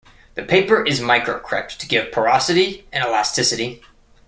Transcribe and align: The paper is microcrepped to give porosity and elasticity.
The 0.33 0.41
paper 0.41 0.83
is 0.83 0.99
microcrepped 0.99 1.77
to 1.77 1.87
give 1.87 2.11
porosity 2.11 2.87
and 2.91 3.03
elasticity. 3.05 3.83